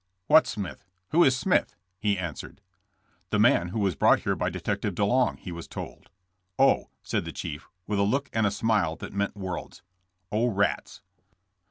[0.27, 0.83] ''What Smith?
[1.09, 2.59] Who is Smith?" he answered.
[3.29, 6.09] The man who was brought here by Detective DeLong," he was told.
[6.29, 9.83] *' Oh, ''said the chief, with a look and a smile that meant worlds,
[10.31, 11.03] ''Oh, rats."